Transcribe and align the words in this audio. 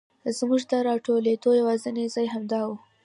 زمونږ 0.37 0.63
د 0.71 0.73
راټولېدو 0.89 1.49
یواځینی 1.61 2.05
ځای 2.15 2.27
همدا 2.33 2.61
و. 2.67 2.71